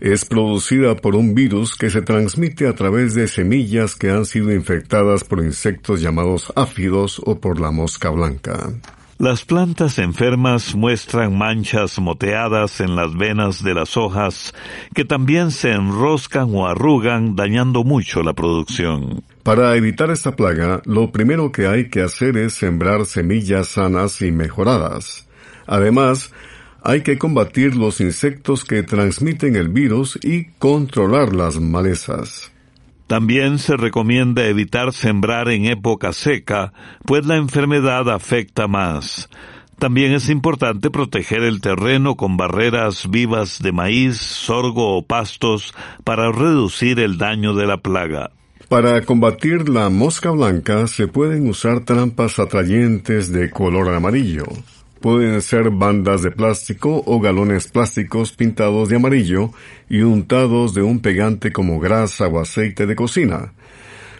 Es 0.00 0.24
producida 0.24 0.96
por 0.96 1.14
un 1.14 1.34
virus 1.34 1.76
que 1.76 1.90
se 1.90 2.00
transmite 2.00 2.66
a 2.66 2.74
través 2.74 3.14
de 3.14 3.28
semillas 3.28 3.94
que 3.94 4.10
han 4.10 4.24
sido 4.24 4.50
infectadas 4.52 5.24
por 5.24 5.40
insectos 5.44 6.00
llamados 6.00 6.50
áfidos 6.56 7.20
o 7.24 7.38
por 7.38 7.60
la 7.60 7.70
mosca 7.70 8.08
blanca. 8.08 8.70
Las 9.18 9.44
plantas 9.44 9.98
enfermas 9.98 10.74
muestran 10.74 11.36
manchas 11.36 11.98
moteadas 11.98 12.80
en 12.80 12.96
las 12.96 13.14
venas 13.14 13.62
de 13.62 13.74
las 13.74 13.98
hojas 13.98 14.54
que 14.94 15.04
también 15.04 15.50
se 15.50 15.72
enroscan 15.72 16.54
o 16.54 16.66
arrugan 16.66 17.36
dañando 17.36 17.84
mucho 17.84 18.22
la 18.22 18.32
producción. 18.32 19.22
Para 19.42 19.76
evitar 19.76 20.10
esta 20.10 20.34
plaga, 20.34 20.80
lo 20.86 21.12
primero 21.12 21.52
que 21.52 21.66
hay 21.66 21.90
que 21.90 22.00
hacer 22.00 22.38
es 22.38 22.54
sembrar 22.54 23.04
semillas 23.04 23.68
sanas 23.68 24.22
y 24.22 24.32
mejoradas. 24.32 25.28
Además, 25.66 26.32
hay 26.82 27.02
que 27.02 27.18
combatir 27.18 27.76
los 27.76 28.00
insectos 28.00 28.64
que 28.64 28.82
transmiten 28.82 29.56
el 29.56 29.68
virus 29.68 30.18
y 30.22 30.46
controlar 30.58 31.34
las 31.34 31.60
malezas. 31.60 32.50
También 33.06 33.58
se 33.58 33.76
recomienda 33.76 34.46
evitar 34.46 34.92
sembrar 34.92 35.48
en 35.48 35.64
época 35.64 36.12
seca, 36.12 36.72
pues 37.04 37.26
la 37.26 37.36
enfermedad 37.36 38.08
afecta 38.08 38.68
más. 38.68 39.28
También 39.80 40.12
es 40.12 40.28
importante 40.28 40.90
proteger 40.90 41.42
el 41.42 41.60
terreno 41.60 42.14
con 42.14 42.36
barreras 42.36 43.10
vivas 43.10 43.60
de 43.62 43.72
maíz, 43.72 44.18
sorgo 44.18 44.96
o 44.96 45.06
pastos 45.06 45.74
para 46.04 46.30
reducir 46.30 47.00
el 47.00 47.18
daño 47.18 47.54
de 47.54 47.66
la 47.66 47.78
plaga. 47.78 48.30
Para 48.68 49.00
combatir 49.00 49.68
la 49.68 49.88
mosca 49.88 50.30
blanca 50.30 50.86
se 50.86 51.08
pueden 51.08 51.48
usar 51.48 51.80
trampas 51.80 52.38
atrayentes 52.38 53.32
de 53.32 53.50
color 53.50 53.88
amarillo. 53.92 54.44
Pueden 55.00 55.40
ser 55.40 55.70
bandas 55.70 56.22
de 56.22 56.30
plástico 56.30 57.02
o 57.06 57.20
galones 57.20 57.68
plásticos 57.68 58.32
pintados 58.32 58.90
de 58.90 58.96
amarillo 58.96 59.50
y 59.88 60.02
untados 60.02 60.74
de 60.74 60.82
un 60.82 61.00
pegante 61.00 61.52
como 61.52 61.80
grasa 61.80 62.26
o 62.28 62.38
aceite 62.38 62.86
de 62.86 62.94
cocina. 62.96 63.52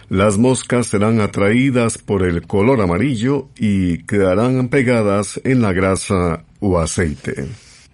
Las 0.09 0.37
moscas 0.37 0.87
serán 0.87 1.21
atraídas 1.21 1.97
por 1.97 2.23
el 2.23 2.41
color 2.47 2.81
amarillo 2.81 3.47
y 3.57 3.99
quedarán 4.05 4.69
pegadas 4.69 5.39
en 5.43 5.61
la 5.61 5.71
grasa 5.71 6.43
o 6.59 6.79
aceite. 6.79 7.47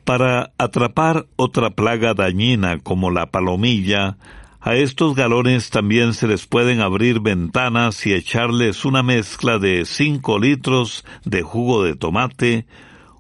Para 0.06 0.54
atrapar 0.58 1.28
otra 1.36 1.72
plaga 1.72 2.14
dañina 2.14 2.80
como 2.80 3.12
la 3.12 3.26
palomilla, 3.26 4.18
A 4.60 4.76
estos 4.76 5.16
galones 5.16 5.70
también 5.70 6.14
se 6.14 6.28
les 6.28 6.46
pueden 6.48 6.82
abrir 6.82 7.20
ventanas 7.20 8.06
y 8.06 8.14
echarles 8.14 8.86
una 8.86 9.04
mezcla 9.04 9.60
de 9.60 9.86
5 9.86 10.40
litros 10.40 11.06
de 11.24 11.42
jugo 11.42 11.84
de 11.84 11.96
tomate, 11.96 12.66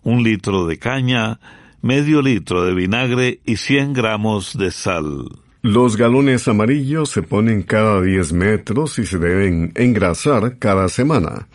un 0.03 0.23
litro 0.23 0.65
de 0.65 0.79
caña, 0.79 1.39
medio 1.81 2.21
litro 2.21 2.65
de 2.65 2.73
vinagre 2.73 3.39
y 3.45 3.57
100 3.57 3.93
gramos 3.93 4.57
de 4.57 4.71
sal. 4.71 5.29
Los 5.61 5.97
galones 5.97 6.47
amarillos 6.47 7.09
se 7.09 7.23
ponen 7.23 7.61
cada 7.63 8.01
10 8.01 8.33
metros 8.33 8.99
y 8.99 9.05
se 9.05 9.17
deben 9.17 9.71
engrasar 9.75 10.57
cada 10.59 10.87
semana. 10.89 11.47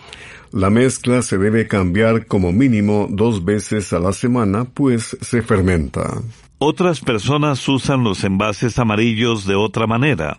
La 0.52 0.68
mezcla 0.68 1.22
se 1.22 1.38
debe 1.38 1.66
cambiar 1.66 2.26
como 2.26 2.52
mínimo 2.52 3.08
dos 3.10 3.44
veces 3.44 3.92
a 3.92 3.98
la 3.98 4.12
semana, 4.12 4.64
pues 4.64 5.16
se 5.20 5.40
fermenta. 5.40 6.20
Otras 6.64 7.00
personas 7.00 7.68
usan 7.68 8.04
los 8.04 8.22
envases 8.22 8.78
amarillos 8.78 9.48
de 9.48 9.56
otra 9.56 9.88
manera. 9.88 10.38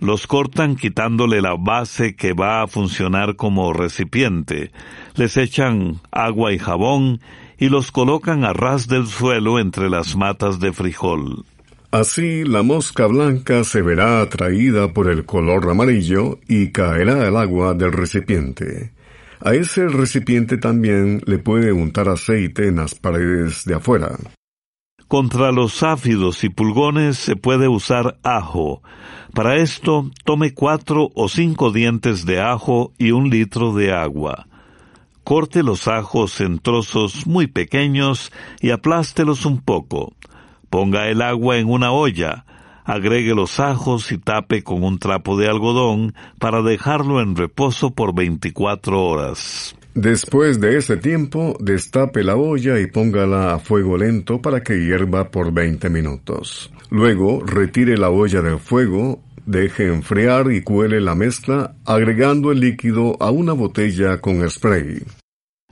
Los 0.00 0.26
cortan 0.26 0.74
quitándole 0.74 1.40
la 1.40 1.54
base 1.54 2.16
que 2.16 2.32
va 2.32 2.62
a 2.62 2.66
funcionar 2.66 3.36
como 3.36 3.72
recipiente. 3.72 4.72
Les 5.14 5.36
echan 5.36 6.00
agua 6.10 6.52
y 6.52 6.58
jabón 6.58 7.20
y 7.56 7.68
los 7.68 7.92
colocan 7.92 8.44
a 8.44 8.52
ras 8.52 8.88
del 8.88 9.06
suelo 9.06 9.60
entre 9.60 9.88
las 9.88 10.16
matas 10.16 10.58
de 10.58 10.72
frijol. 10.72 11.44
Así 11.92 12.42
la 12.42 12.64
mosca 12.64 13.06
blanca 13.06 13.62
se 13.62 13.80
verá 13.80 14.22
atraída 14.22 14.92
por 14.92 15.08
el 15.08 15.24
color 15.24 15.70
amarillo 15.70 16.40
y 16.48 16.72
caerá 16.72 17.28
al 17.28 17.36
agua 17.36 17.74
del 17.74 17.92
recipiente. 17.92 18.90
A 19.38 19.54
ese 19.54 19.86
recipiente 19.86 20.56
también 20.56 21.22
le 21.26 21.38
puede 21.38 21.70
untar 21.70 22.08
aceite 22.08 22.66
en 22.66 22.78
las 22.78 22.96
paredes 22.96 23.64
de 23.64 23.74
afuera. 23.76 24.16
Contra 25.10 25.50
los 25.50 25.82
áfidos 25.82 26.44
y 26.44 26.50
pulgones 26.50 27.18
se 27.18 27.34
puede 27.34 27.66
usar 27.66 28.20
ajo. 28.22 28.80
Para 29.34 29.56
esto, 29.56 30.08
tome 30.22 30.54
cuatro 30.54 31.10
o 31.16 31.28
cinco 31.28 31.72
dientes 31.72 32.24
de 32.26 32.40
ajo 32.40 32.92
y 32.96 33.10
un 33.10 33.28
litro 33.28 33.74
de 33.74 33.92
agua. 33.92 34.46
Corte 35.24 35.64
los 35.64 35.88
ajos 35.88 36.40
en 36.40 36.60
trozos 36.60 37.26
muy 37.26 37.48
pequeños 37.48 38.30
y 38.60 38.70
aplástelos 38.70 39.46
un 39.46 39.60
poco. 39.60 40.12
Ponga 40.70 41.08
el 41.08 41.22
agua 41.22 41.56
en 41.56 41.68
una 41.68 41.90
olla, 41.90 42.44
agregue 42.84 43.34
los 43.34 43.58
ajos 43.58 44.12
y 44.12 44.18
tape 44.18 44.62
con 44.62 44.84
un 44.84 45.00
trapo 45.00 45.36
de 45.36 45.48
algodón 45.48 46.14
para 46.38 46.62
dejarlo 46.62 47.20
en 47.20 47.34
reposo 47.34 47.90
por 47.90 48.14
24 48.14 49.04
horas. 49.04 49.74
Después 49.94 50.60
de 50.60 50.76
ese 50.76 50.96
tiempo, 50.96 51.56
destape 51.58 52.22
la 52.22 52.36
olla 52.36 52.78
y 52.78 52.86
póngala 52.86 53.54
a 53.54 53.58
fuego 53.58 53.96
lento 53.98 54.40
para 54.40 54.62
que 54.62 54.74
hierva 54.74 55.30
por 55.30 55.52
20 55.52 55.90
minutos. 55.90 56.72
Luego, 56.90 57.44
retire 57.44 57.96
la 57.96 58.10
olla 58.10 58.40
del 58.40 58.60
fuego, 58.60 59.20
deje 59.46 59.88
enfriar 59.88 60.52
y 60.52 60.62
cuele 60.62 61.00
la 61.00 61.16
mezcla 61.16 61.74
agregando 61.84 62.52
el 62.52 62.60
líquido 62.60 63.16
a 63.20 63.30
una 63.30 63.52
botella 63.52 64.20
con 64.20 64.48
spray. 64.48 65.02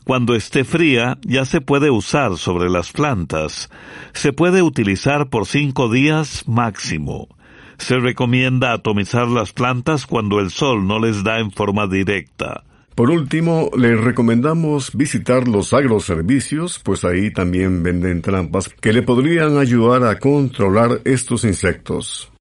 Cuando 0.03 0.35
esté 0.35 0.65
fría, 0.65 1.19
ya 1.23 1.45
se 1.45 1.61
puede 1.61 1.91
usar 1.91 2.39
sobre 2.39 2.71
las 2.71 2.93
plantas. 2.93 3.71
Se 4.15 4.33
puede 4.33 4.63
utilizar 4.63 5.29
por 5.29 5.47
cinco 5.47 5.91
días 5.91 6.45
máximo. 6.49 7.29
Se 7.77 7.99
recomienda 7.99 8.73
atomizar 8.73 9.29
las 9.29 9.53
plantas 9.53 10.07
cuando 10.07 10.41
el 10.41 10.51
sol 10.51 10.87
no 10.87 10.99
les 10.99 11.23
da 11.23 11.39
en 11.39 11.53
forma 11.53 11.87
directa. 11.87 12.65
Por 12.99 13.13
último, 13.13 13.71
les 13.77 13.97
recomendamos 13.97 14.91
visitar 14.93 15.47
los 15.47 15.73
agroservicios, 15.73 16.81
pues 16.81 17.05
ahí 17.05 17.31
también 17.31 17.85
venden 17.85 18.23
trampas 18.23 18.69
que 18.69 18.93
le 18.93 19.03
podrían 19.03 19.57
ayudar 19.57 20.03
a 20.03 20.19
controlar 20.19 21.03
estos 21.05 21.45
insectos. 21.45 22.33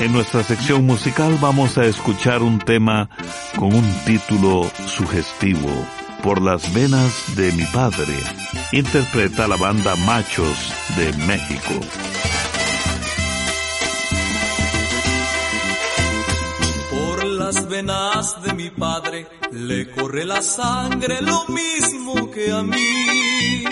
En 0.00 0.12
nuestra 0.12 0.42
sección 0.42 0.84
musical 0.84 1.38
vamos 1.40 1.78
a 1.78 1.84
escuchar 1.84 2.42
un 2.42 2.58
tema 2.58 3.10
con 3.56 3.72
un 3.72 3.84
título 4.04 4.68
sugestivo, 4.86 5.70
Por 6.20 6.42
las 6.42 6.74
venas 6.74 7.36
de 7.36 7.52
mi 7.52 7.64
padre. 7.66 8.16
Interpreta 8.72 9.46
la 9.46 9.56
banda 9.56 9.94
Machos 10.04 10.74
de 10.96 11.12
México. 11.28 11.74
Las 17.56 17.68
venas 17.68 18.42
de 18.42 18.52
mi 18.52 18.70
padre 18.70 19.26
le 19.52 19.90
corre 19.90 20.24
la 20.26 20.42
sangre 20.42 21.22
lo 21.22 21.46
mismo 21.46 22.30
que 22.30 22.52
a 22.52 22.62
mí. 22.62 23.64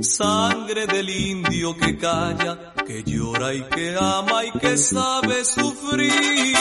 Sangre 0.00 0.86
del 0.86 1.08
indio 1.08 1.76
que 1.76 1.96
calla, 1.96 2.74
que 2.86 3.04
llora 3.04 3.54
y 3.54 3.62
que 3.62 3.96
ama 3.96 4.44
y 4.44 4.50
que 4.58 4.76
sabe 4.76 5.44
sufrir. 5.44 6.56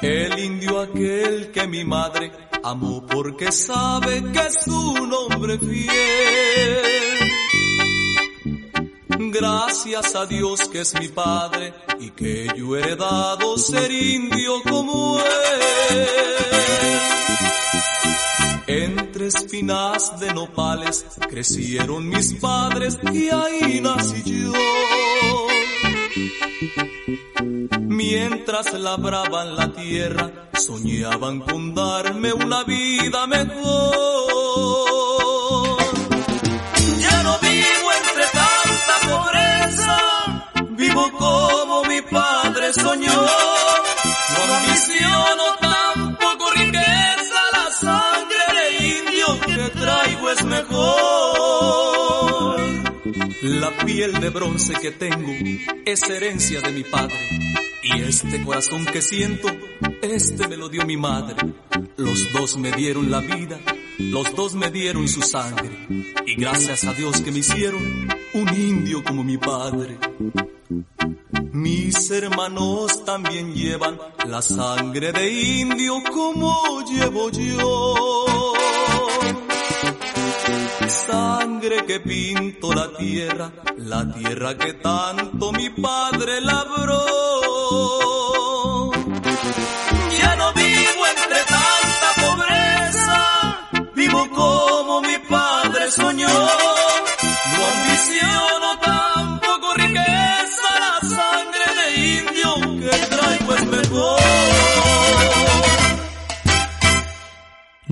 El 0.00 0.38
indio 0.38 0.80
aquel 0.80 1.50
que 1.52 1.66
mi 1.66 1.84
madre 1.84 2.32
amó 2.64 3.06
porque 3.06 3.52
sabe 3.52 4.22
que 4.32 4.40
es 4.40 4.66
un 4.66 5.12
hombre 5.12 5.58
fiel. 5.58 7.11
Gracias 9.32 10.14
a 10.14 10.26
Dios 10.26 10.68
que 10.68 10.80
es 10.82 10.92
mi 11.00 11.08
padre 11.08 11.72
y 11.98 12.10
que 12.10 12.48
yo 12.54 12.76
he 12.76 12.80
heredado 12.80 13.56
ser 13.56 13.90
indio 13.90 14.62
como 14.62 15.18
él. 15.20 16.06
Entre 18.66 19.28
espinas 19.28 20.20
de 20.20 20.34
nopales 20.34 21.06
crecieron 21.30 22.10
mis 22.10 22.34
padres 22.34 22.98
y 23.10 23.30
ahí 23.30 23.80
nací 23.80 24.22
yo. 24.22 24.52
Mientras 27.80 28.74
labraban 28.74 29.56
la 29.56 29.72
tierra, 29.72 30.50
soñaban 30.52 31.40
con 31.40 31.74
darme 31.74 32.34
una 32.34 32.64
vida 32.64 33.26
mejor. 33.26 35.01
Soñó. 42.72 43.12
No 43.14 44.54
ambiciono 44.54 45.44
tampoco 45.60 46.50
riqueza, 46.52 47.40
la 47.52 47.70
sangre 47.70 48.44
de 48.54 48.64
indio 48.98 49.40
que 49.40 49.70
traigo 49.78 50.30
es 50.30 50.44
mejor. 50.44 51.72
La 53.42 53.70
piel 53.84 54.20
de 54.20 54.30
bronce 54.30 54.74
que 54.74 54.92
tengo 54.92 55.32
es 55.84 56.02
herencia 56.08 56.60
de 56.60 56.70
mi 56.70 56.84
padre. 56.84 57.18
Y 57.82 58.00
este 58.02 58.42
corazón 58.44 58.86
que 58.86 59.02
siento, 59.02 59.48
este 60.00 60.46
me 60.46 60.56
lo 60.56 60.68
dio 60.68 60.86
mi 60.86 60.96
madre. 60.96 61.36
Los 61.96 62.32
dos 62.32 62.56
me 62.56 62.70
dieron 62.72 63.10
la 63.10 63.20
vida, 63.20 63.58
los 63.98 64.34
dos 64.34 64.54
me 64.54 64.70
dieron 64.70 65.08
su 65.08 65.20
sangre. 65.22 65.70
Y 66.26 66.36
gracias 66.36 66.84
a 66.84 66.92
Dios 66.94 67.20
que 67.20 67.32
me 67.32 67.40
hicieron 67.40 68.08
un 68.34 68.48
indio 68.54 69.02
como 69.02 69.24
mi 69.24 69.36
padre. 69.36 69.98
Mis 71.52 72.10
hermanos 72.10 73.04
también 73.04 73.52
llevan 73.52 73.98
la 74.26 74.40
sangre 74.40 75.12
de 75.12 75.30
indio 75.30 76.02
como 76.10 76.82
llevo 76.86 77.28
yo. 77.30 78.54
Sangre 80.88 81.84
que 81.84 82.00
pinto 82.00 82.72
la 82.72 82.90
tierra, 82.96 83.52
la 83.76 84.10
tierra 84.10 84.56
que 84.56 84.72
tanto 84.74 85.52
mi 85.52 85.68
padre 85.68 86.40
labró. 86.40 87.04
Ya 90.18 90.36
no 90.36 90.54
vivo 90.54 91.06
entre 91.06 91.40
tanta 91.48 92.08
pobreza, 92.24 93.68
vivo 93.94 94.26
como 94.30 95.02
mi 95.02 95.18
padre 95.28 95.90
soñó. 95.90 96.61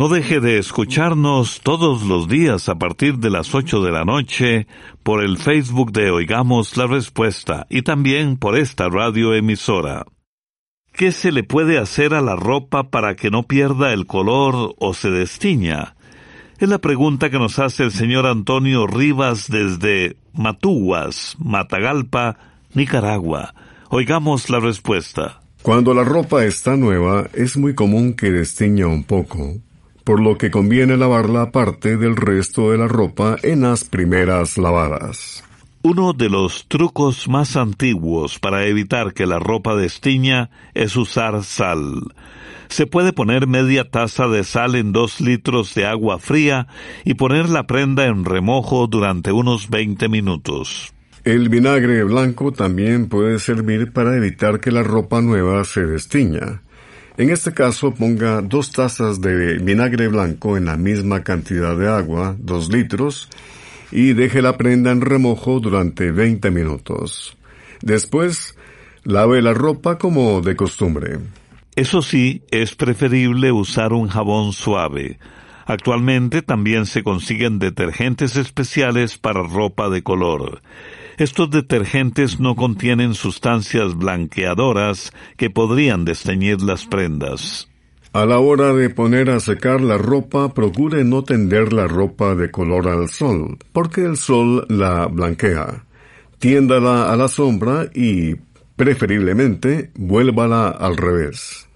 No 0.01 0.09
deje 0.09 0.41
de 0.41 0.57
escucharnos 0.57 1.61
todos 1.61 2.05
los 2.05 2.27
días 2.27 2.71
a 2.71 2.77
partir 2.77 3.19
de 3.19 3.29
las 3.29 3.55
8 3.55 3.83
de 3.83 3.93
la 3.93 4.07
noche 4.07 4.67
por 5.03 5.23
el 5.23 5.37
Facebook 5.37 5.93
de 5.93 6.11
Oigamos 6.11 6.79
la 6.79 6.87
Respuesta 6.87 7.67
y 7.69 7.83
también 7.83 8.39
por 8.39 8.57
esta 8.57 8.89
radio 8.89 9.35
emisora. 9.35 10.07
¿Qué 10.95 11.13
se 11.13 11.33
le 11.33 11.43
puede 11.43 11.77
hacer 11.77 12.15
a 12.15 12.23
la 12.23 12.35
ropa 12.35 12.85
para 12.85 13.15
que 13.15 13.31
no 13.31 13.43
pierda 13.43 13.93
el 13.93 14.07
color 14.07 14.75
o 14.79 14.95
se 14.95 15.11
destiña? 15.11 15.97
Es 16.59 16.71
la 16.71 16.79
pregunta 16.79 17.29
que 17.29 17.39
nos 17.39 17.59
hace 17.59 17.85
el 17.85 17.93
señor 17.93 18.25
Antonio 18.25 18.87
Rivas 18.87 19.51
desde 19.51 20.17
Matuguas, 20.33 21.37
Matagalpa, 21.39 22.39
Nicaragua. 22.73 23.53
Oigamos 23.91 24.49
la 24.49 24.61
respuesta. 24.61 25.43
Cuando 25.61 25.93
la 25.93 26.05
ropa 26.05 26.47
está 26.47 26.75
nueva, 26.79 27.29
es 27.35 27.59
muy 27.59 27.75
común 27.75 28.15
que 28.15 28.31
destiña 28.31 28.87
un 28.87 29.05
poco, 29.05 29.57
por 30.11 30.21
lo 30.21 30.37
que 30.37 30.51
conviene 30.51 30.97
lavarla 30.97 31.43
aparte 31.43 31.97
del 31.97 32.17
resto 32.17 32.73
de 32.73 32.79
la 32.79 32.89
ropa 32.89 33.37
en 33.45 33.61
las 33.61 33.85
primeras 33.85 34.59
lavadas. 34.59 35.45
Uno 35.83 36.15
de 36.15 36.29
los 36.29 36.67
trucos 36.67 37.29
más 37.29 37.55
antiguos 37.55 38.41
para 38.41 38.67
evitar 38.67 39.15
que 39.15 39.25
la 39.25 39.39
ropa 39.39 39.77
destiña 39.77 40.51
es 40.75 40.97
usar 40.97 41.45
sal. 41.45 42.03
Se 42.67 42.89
puede 42.89 43.13
poner 43.13 43.47
media 43.47 43.89
taza 43.89 44.27
de 44.27 44.43
sal 44.43 44.75
en 44.75 44.91
dos 44.91 45.21
litros 45.21 45.77
de 45.77 45.87
agua 45.87 46.19
fría 46.19 46.67
y 47.05 47.15
poner 47.15 47.49
la 47.49 47.69
prenda 47.69 48.07
en 48.07 48.25
remojo 48.25 48.89
durante 48.89 49.31
unos 49.31 49.71
20 49.71 50.09
minutos. 50.09 50.93
El 51.23 51.49
vinagre 51.51 52.03
blanco 52.03 52.51
también 52.51 53.09
puede 53.09 53.39
servir 53.39 53.93
para 53.93 54.17
evitar 54.17 54.59
que 54.59 54.73
la 54.73 54.83
ropa 54.83 55.21
nueva 55.21 55.63
se 55.63 55.87
destiña. 55.87 56.63
En 57.21 57.29
este 57.29 57.53
caso 57.53 57.93
ponga 57.93 58.41
dos 58.41 58.73
tazas 58.73 59.21
de 59.21 59.59
vinagre 59.59 60.09
blanco 60.09 60.57
en 60.57 60.65
la 60.65 60.79
misma 60.79 61.23
cantidad 61.23 61.77
de 61.77 61.87
agua, 61.87 62.35
dos 62.39 62.71
litros, 62.73 63.29
y 63.93 64.15
deje 64.15 64.41
la 64.41 64.57
prenda 64.57 64.91
en 64.91 65.03
remojo 65.03 65.61
durante 65.61 66.13
20 66.13 66.51
minutos. 66.51 67.37
Después, 67.83 68.57
lave 69.05 69.43
la 69.43 69.53
ropa 69.53 69.99
como 69.99 70.41
de 70.41 70.57
costumbre. 70.57 71.19
Eso 71.77 72.01
sí, 72.01 72.41
es 72.51 72.75
preferible 72.75 73.53
usar 73.53 73.93
un 73.93 74.09
jabón 74.09 74.55
suave. 74.55 75.19
Actualmente 75.67 76.41
también 76.41 76.87
se 76.87 77.03
consiguen 77.03 77.59
detergentes 77.59 78.37
especiales 78.37 79.19
para 79.19 79.43
ropa 79.43 79.91
de 79.91 80.03
color. 80.03 80.63
Estos 81.21 81.51
detergentes 81.51 82.41
no 82.41 82.57
contienen 82.57 83.13
sustancias 83.13 83.95
blanqueadoras 83.95 85.13
que 85.37 85.51
podrían 85.51 86.07
desteñir 86.07 86.63
las 86.63 86.87
prendas. 86.87 87.69
A 88.15 88.25
la 88.25 88.39
hora 88.39 88.73
de 88.73 88.89
poner 88.89 89.29
a 89.29 89.39
secar 89.39 89.83
la 89.83 89.99
ropa, 89.99 90.55
procure 90.55 91.05
no 91.05 91.23
tender 91.23 91.75
la 91.75 91.87
ropa 91.87 92.35
de 92.35 92.51
color 92.51 92.89
al 92.89 93.11
sol, 93.11 93.59
porque 93.71 94.01
el 94.01 94.17
sol 94.17 94.65
la 94.71 95.09
blanquea. 95.09 95.85
Tiéndala 96.39 97.13
a 97.13 97.17
la 97.17 97.29
sombra 97.29 97.91
y, 97.95 98.37
preferiblemente, 98.77 99.91
vuélvala 99.97 100.71
al 100.71 100.97
revés. 100.97 101.69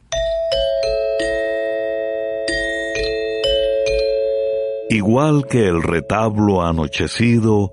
Igual 4.89 5.47
que 5.51 5.69
el 5.69 5.83
retablo 5.83 6.63
anochecido, 6.63 7.73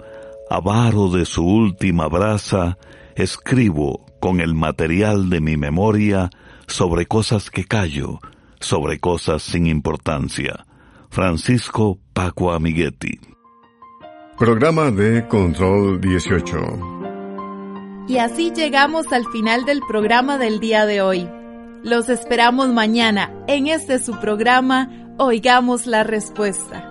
avaro 0.51 1.09
de 1.09 1.25
su 1.25 1.45
última 1.45 2.09
brasa, 2.09 2.77
escribo 3.15 4.05
con 4.19 4.41
el 4.41 4.53
material 4.53 5.29
de 5.29 5.39
mi 5.39 5.55
memoria 5.55 6.29
sobre 6.67 7.05
cosas 7.05 7.49
que 7.49 7.63
callo, 7.63 8.19
sobre 8.59 8.99
cosas 8.99 9.43
sin 9.43 9.67
importancia. 9.67 10.65
Francisco 11.09 11.99
Paco 12.13 12.51
Amiguetti. 12.51 13.17
Programa 14.37 14.91
de 14.91 15.25
Control 15.27 16.01
18. 16.01 18.07
Y 18.09 18.17
así 18.17 18.51
llegamos 18.51 19.11
al 19.13 19.25
final 19.27 19.63
del 19.63 19.79
programa 19.87 20.37
del 20.37 20.59
día 20.59 20.85
de 20.85 21.01
hoy. 21.01 21.29
Los 21.81 22.09
esperamos 22.09 22.67
mañana 22.69 23.31
en 23.47 23.67
este 23.67 23.99
su 23.99 24.19
programa 24.19 24.89
Oigamos 25.17 25.87
la 25.87 26.03
Respuesta. 26.03 26.90